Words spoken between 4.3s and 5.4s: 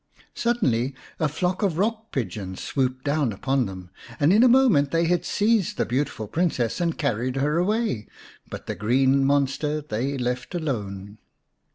in a moment they had